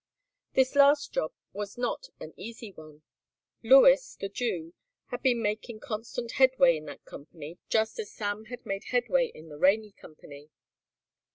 [0.53, 3.03] This last job was not an easy one.
[3.61, 4.73] Lewis, the Jew,
[5.11, 9.49] had been making constant headway in that company just as Sam had made headway in
[9.49, 10.49] the Rainey Company.